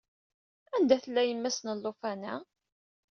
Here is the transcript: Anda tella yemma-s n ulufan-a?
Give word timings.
Anda 0.75 0.95
tella 1.03 1.21
yemma-s 1.23 1.57
n 1.61 1.71
ulufan-a? 1.73 2.35